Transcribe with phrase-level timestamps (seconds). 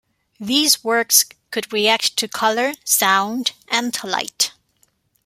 [0.39, 4.51] These works could react to color, sound and light.